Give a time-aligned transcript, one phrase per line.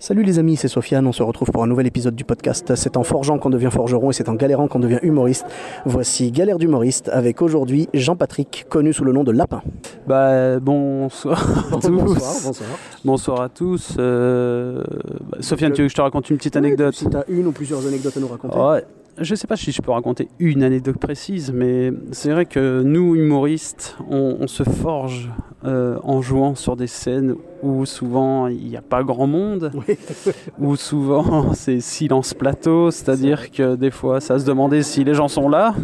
[0.00, 2.76] Salut les amis, c'est Sofiane, on se retrouve pour un nouvel épisode du podcast.
[2.76, 5.44] C'est en forgeant qu'on devient forgeron et c'est en galérant qu'on devient humoriste.
[5.86, 9.60] Voici Galère d'humoriste avec aujourd'hui Jean-Patrick, connu sous le nom de Lapin.
[10.06, 11.40] Bah, bonsoir
[11.72, 11.90] à tous.
[11.90, 12.68] Bonsoir, bonsoir.
[13.04, 13.96] Bonsoir à tous.
[13.98, 14.84] Euh,
[15.32, 17.48] bah, Sofiane, tu veux que je te raconte une petite anecdote Si tu as une
[17.48, 18.56] ou plusieurs anecdotes à nous raconter.
[18.56, 18.84] Ouais,
[19.18, 23.16] Je sais pas si je peux raconter une anecdote précise, mais c'est vrai que nous,
[23.16, 25.28] humoristes, on, on se forge
[25.64, 29.96] euh, en jouant sur des scènes où souvent il n'y a pas grand monde, Oui.
[30.60, 35.26] où souvent c'est silence plateau, c'est-à-dire que des fois ça se demandait si les gens
[35.28, 35.74] sont là.
[35.76, 35.80] Ah,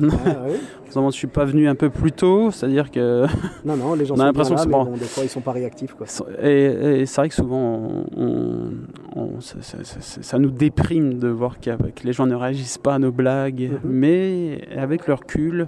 [0.47, 0.55] oui.
[0.87, 3.27] On se demande si je suis pas venu un peu plus tôt, c'est-à-dire que
[3.65, 4.85] Non, non, les gens On a sont l'impression que là, c'est mais bon.
[4.85, 5.95] bon, des fois ils sont pas réactifs.
[5.95, 6.07] Quoi.
[6.41, 8.71] Et, et c'est vrai que souvent, on, on-
[9.17, 11.71] on- ça, ça- ça- ça nous déprime de voir que
[12.05, 13.73] les gens ne réagissent pas à nos blagues.
[13.73, 13.91] Mhm.
[13.91, 15.67] Mais avec le recul,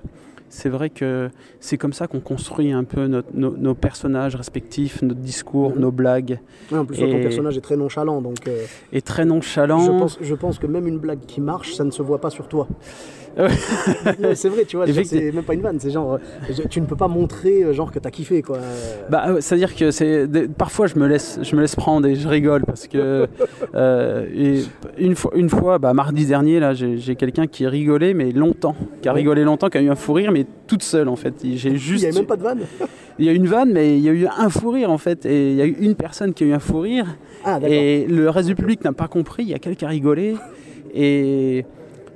[0.49, 1.29] c'est vrai que
[1.61, 5.81] c'est comme ça qu'on construit un peu notre- nos, nos personnages respectifs, notre discours, Mhm.
[5.81, 6.39] nos blagues.
[6.73, 9.81] Ouais, en plus, ton personnage est très nonchalant, donc euh, Et très nonchalant.
[9.81, 12.31] je, pense, je pense que même une blague qui marche, ça ne se voit pas
[12.31, 12.67] sur toi.
[14.35, 16.19] C'est vrai, tu vois, c'est même pas une vanne, c'est genre,
[16.51, 18.59] je- tu ne peux pas montrer euh, genre que t'as kiffé quoi.
[19.11, 22.27] Bah, euh, c'est-à-dire que c'est parfois je me laisse je me laisse prendre et je
[22.29, 23.27] rigole parce que
[23.75, 24.63] euh, et
[24.99, 29.09] une fois une fois bah, mardi dernier là j'ai quelqu'un qui rigolait mais longtemps qui
[29.11, 31.35] a rigolé longtemps qui a eu un fou rire mais toute seule en fait.
[31.43, 32.61] J'ai Il n'y juste avait même pas de vanne.
[33.19, 34.99] il y a eu une vanne mais il y a eu un fou rire en
[34.99, 35.25] fait.
[35.25, 37.07] Et il y a eu une personne qui a eu un fou rire.
[37.45, 39.45] Ah et le reste du public n'a pas compris.
[39.45, 40.37] Il y a quelqu'un qui a rigolé.
[40.95, 41.65] Et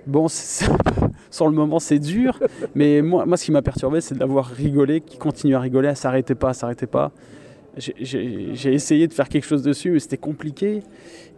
[0.07, 0.27] bon
[1.31, 2.39] sur le moment c'est dur.
[2.75, 5.89] Mais moi, moi ce qui m'a perturbé c'est de l'avoir rigolé qui continue à rigoler
[5.89, 7.13] elle s'arrêtait pas elle s'arrêtait pas
[7.81, 10.83] j'ai- essayé de faire quelque chose dessus mais c'était compliqué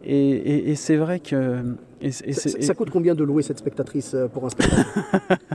[0.04, 1.62] et, et- et c'est vrai que
[2.04, 4.88] et Ça, coûte combien de louer cette spectatrice euh, pour un spectacle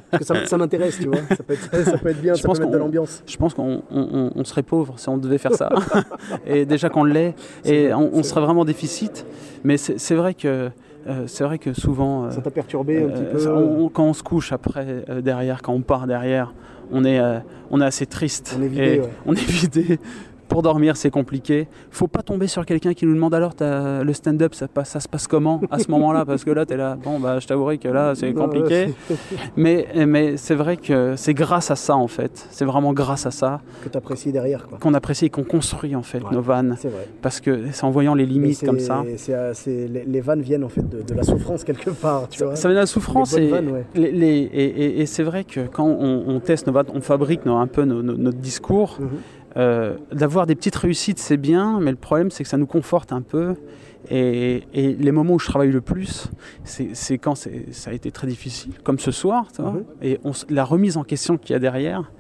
[0.10, 1.18] Parce que ça, ça m'intéresse, tu vois.
[1.30, 3.22] Ça peut être, ça peut être bien, Je ça peut mettre de l'ambiance.
[3.28, 5.68] je pense qu'on on- on- on serait pauvre si on devait faire ça.
[6.48, 9.26] et déjà qu'on l'est, et vrai, on, serait vraiment déficit.
[9.66, 10.70] Mais c'est vrai que
[11.10, 13.90] euh, c'est vrai que souvent, euh, Ça t'a perturbé un petit peu ça- on- on-
[13.90, 16.54] quand on se couche après derrière, quand on part derrière,
[16.94, 17.20] on est
[17.72, 18.56] on est assez triste.
[18.58, 19.10] On est vidé, et ouais.
[19.26, 20.00] on est vidé.
[20.48, 21.68] Pour dormir, c'est compliqué.
[21.92, 25.28] Faut pas tomber sur quelqu'un qui nous demande alors le stand-up, ça, ça se passe
[25.28, 26.26] comment à ce moment-là?
[26.26, 28.94] Parce que là, tu es là, bon, bah, je t'avouerai que là, c'est compliqué.
[29.58, 32.48] Mais, mais c'est vrai que c'est grâce à ça, en fait.
[32.52, 34.78] C'est vraiment grâce à ça que t'apprécies derrière, quoi.
[34.78, 36.32] qu'on apprécie et qu'on construit, en fait, Ouais.
[36.32, 36.76] nos vannes.
[36.80, 37.08] C'est vrai.
[37.22, 39.04] Parce que c'est en voyant les limites comme ça.
[39.18, 42.44] c'est, euh, les, les vannes viennent en fait de, de la souffrance quelque part, tu
[42.44, 42.56] vois.
[42.56, 43.86] Ça vient de la souffrance Les et, bonnes vannes, ouais.
[43.96, 47.02] les- les- et, et- et c'est vrai que quand on, on teste nos vannes, on
[47.02, 48.98] fabrique nos- un peu nos- nos- notre discours.
[49.00, 49.08] Mhm.
[49.58, 53.12] Euh, D'avoir des petites réussites, c'est bien, mais le problème, c'est que ça nous conforte
[53.12, 53.56] un peu.
[54.10, 56.30] Et, et les moments où je travaille le plus,
[56.64, 59.48] c'est quand ça a été très difficile, comme ce soir.
[59.60, 59.84] Mhm.
[60.02, 62.12] Et on la remise en question qu'il y a derrière,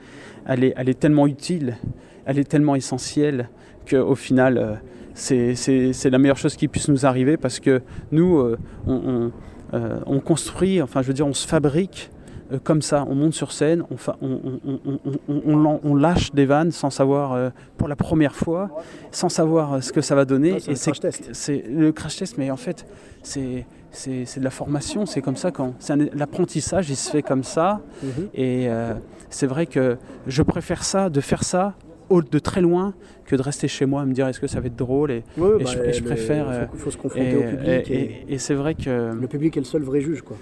[0.45, 1.77] elle est, elle est tellement utile,
[2.25, 3.49] elle est tellement essentielle
[3.89, 4.75] qu'au final, euh,
[5.13, 7.81] c'est la meilleure chose qui puisse nous arriver parce que
[8.11, 9.31] nous, on, on,
[9.73, 12.09] euh, on construit, enfin je veux dire, on se fabrique
[12.51, 14.17] euh, comme ça, on monte sur scène, on, fa-
[15.95, 18.69] lâche des vannes sans savoir, euh, pour la première fois,
[19.11, 20.59] sans savoir euh, ce que ça va donner.
[20.59, 21.29] C'est le crash test.
[21.33, 22.85] C'est le crash test, mais en fait,
[23.23, 23.65] c'est
[24.39, 25.73] de la formation, c'est comme ça quand
[26.13, 27.81] l'apprentissage, il se fait comme ça.
[28.03, 28.09] Mhm.
[28.33, 28.93] Et euh,
[29.29, 29.97] c'est vrai que
[30.27, 31.73] je préfère ça, de faire ça
[32.09, 32.93] de très loin,
[33.25, 35.11] que de rester chez moi et me dire est-ce que ça va être drôle.
[35.11, 37.35] Et, Ouais, Et bah, je- et je mais préfère, faut- euh, faut, se et, confronter
[37.37, 37.67] au public.
[37.67, 40.37] et- Et, et- et c'est vrai que Le public est le seul vrai juge, quoi.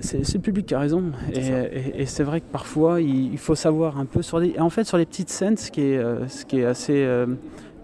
[0.00, 1.04] c'est le public qui a raison.
[1.32, 4.48] Et, C'est et- et vrai que parfois, il, il faut savoir un peu sur les.
[4.50, 6.94] et En fait, sur les petites scènes, ce qui est, euh, ce qui est assez.
[7.04, 7.26] euh,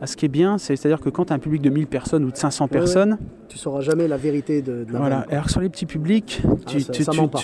[0.05, 2.25] ce qui est bien, c'est- c'est-à-dire que quand tu as un public de 1000 personnes
[2.25, 2.79] ou de 500 Ouais, ouais.
[2.79, 5.17] personnes, Tu sauras jamais la vérité de, de la voilà.
[5.23, 5.33] quoi.
[5.33, 7.39] Alors que sur les petits publics, tu, Ah, ça- tu, ça tu- pas.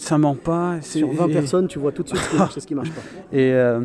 [0.00, 0.78] ça ment pas.
[0.82, 2.74] Sur 20 et- personnes, tu vois tout de suite ce qui marche et ce qui
[2.74, 3.02] marche pas.
[3.32, 3.82] Et euh,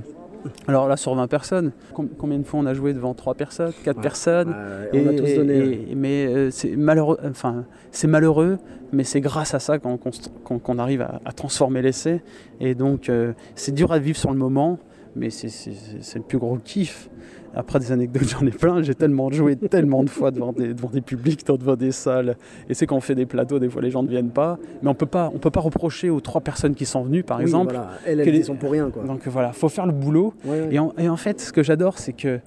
[0.67, 3.71] alors là, sur 20 personnes, com- combien de fois on a joué devant 3 personnes,
[3.83, 4.01] 4 Ouais.
[4.03, 4.55] personnes
[4.93, 5.87] on a tous donné.
[5.91, 8.57] et- mais euh, c'est malheureux, enfin, c'est malheureux,
[8.91, 12.21] mais c'est grâce à ça qu'on arrive à, à transformer l'essai.
[12.59, 14.79] Et donc, euh, c'est dur à vivre sur le moment,
[15.15, 17.09] mais c'est- le plus gros kiff.
[17.57, 18.81] Après des anecdotes, j'en ai plein.
[18.83, 22.35] J'ai tellement joué tellement de fois devant des, devant des publics, devant des salles.
[22.69, 24.59] Et c'est quand on fait des plateaux, des fois les gens ne viennent pas.
[24.83, 27.37] Mais on peut pas, on peut pas reprocher aux trois personnes qui sont venues, par
[27.37, 27.73] Oui, exemple.
[27.73, 27.91] voilà.
[28.05, 29.03] elles, elles que les- sont pour rien, quoi.
[29.05, 30.33] Donc voilà, faut faire le boulot.
[30.43, 30.67] Ouais, ouais.
[30.71, 32.39] Et en, et en fait, ce que j'adore, c'est que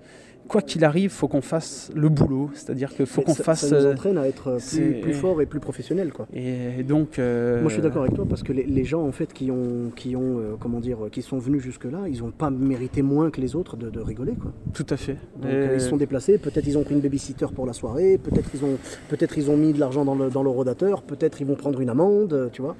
[0.48, 2.50] quoi qu'il arrive, faut qu'on fasse le boulot.
[2.54, 3.66] C'est-à-dire qu'il faut qu'on fasse.
[3.66, 6.26] Ça nous entraîne à être plus, plus fort et plus professionnel, quoi.
[6.32, 7.18] Et donc.
[7.18, 9.90] Moi, je suis d'accord avec toi parce que les, les, gens, en fait, qui ont,
[9.94, 13.54] qui ont, comment dire, qui sont venus jusque-là, ils n'ont pas mérité moins que les
[13.54, 14.52] autres de, de rigoler, quoi.
[14.72, 15.16] Tout à fait.
[15.40, 16.38] Donc, ils se sont déplacés.
[16.38, 18.18] Peut-être ils ont pris une babysitter pour la soirée.
[18.18, 18.78] Peut-être ils ont,
[19.08, 21.02] peut-être ils ont mis de l'argent dans le, dans le rodateur.
[21.02, 22.76] Peut-être ils vont prendre une amende, tu vois.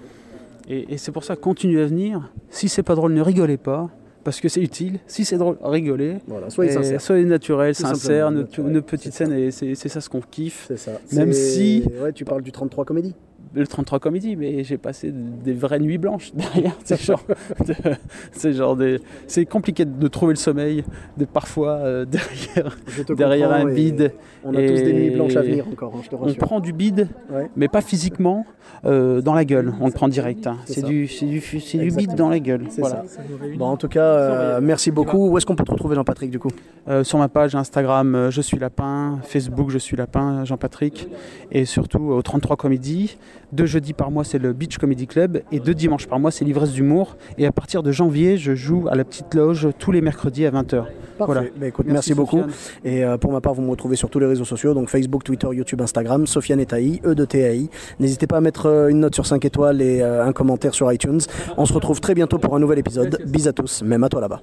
[0.68, 2.32] Et, et c'est pour ça, continuez à venir.
[2.50, 3.90] Si c'est pas drôle, ne rigolez pas
[4.24, 4.98] parce que c'est utile.
[5.06, 6.18] Si c'est drôle, rigolez.
[6.26, 7.00] Voilà, soyez sincère.
[7.00, 8.30] Soyez naturel, sincère.
[8.30, 10.66] Notre, notre petite scène, c'est ça ce qu'on kiffe.
[10.68, 10.92] C'est ça.
[11.12, 11.84] Même si.
[12.02, 13.14] Ouais, tu parles du 33 comédie
[13.54, 16.76] le 33 comédie, mais j'ai passé des vraies nuits blanches derrière.
[16.84, 17.22] C'est genre,
[17.66, 20.84] de, genre des, c'est compliqué de trouver le sommeil,
[21.16, 22.76] de parfois euh, derrière,
[23.16, 24.12] derrière un bide.
[24.44, 26.72] On a tous des nuits blanches à venir encore, hein, je te On prend du
[26.72, 27.50] bide, ouais.
[27.56, 28.46] mais pas physiquement,
[28.84, 29.74] euh, dans la gueule.
[29.80, 30.46] On le prend direct.
[30.46, 30.58] Hein.
[30.66, 31.40] C'est du, du,
[31.78, 32.66] du bide dans la gueule.
[32.78, 33.04] Voilà.
[33.06, 33.20] Ça.
[33.56, 35.30] Bon, en tout cas, euh, merci beaucoup.
[35.30, 36.50] Où est-ce qu'on peut te retrouver, Jean-Patrick, du coup?
[36.88, 41.08] Euh, Sur ma page Instagram, Je suis Lapin, Facebook, Je suis Lapin, Jean-Patrick,
[41.50, 43.18] et surtout au 33 Comédie.
[43.52, 46.44] Deux jeudis par mois, c'est le Beach Comedy Club, et deux dimanches par mois, c'est
[46.44, 47.16] l'ivresse d'humour.
[47.38, 50.50] Et à partir de janvier, je joue à la petite loge tous les mercredis à
[50.50, 50.84] 20h.
[51.18, 51.42] Voilà.
[51.56, 52.42] Bah, écoute, merci, merci beaucoup.
[52.84, 55.24] Et euh, pour ma part, vous me retrouvez sur tous les réseaux sociaux, donc Facebook,
[55.24, 57.68] Twitter, YouTube, Instagram, Sofiane Etaï, E de TAI.
[57.98, 60.92] N'hésitez pas à mettre euh, une note sur 5 étoiles et euh, un commentaire sur
[60.92, 61.20] iTunes.
[61.56, 63.18] On se retrouve très bientôt pour un nouvel épisode.
[63.26, 64.42] Bis à tous, même à toi là-bas.